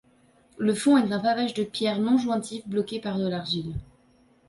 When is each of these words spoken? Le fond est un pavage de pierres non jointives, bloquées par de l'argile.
Le 0.57 0.73
fond 0.73 0.97
est 0.97 1.11
un 1.13 1.19
pavage 1.19 1.53
de 1.53 1.63
pierres 1.63 1.99
non 1.99 2.17
jointives, 2.17 2.63
bloquées 2.67 2.99
par 2.99 3.19
de 3.19 3.27
l'argile. 3.27 3.75